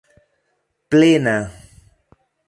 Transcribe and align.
plena 0.89 1.35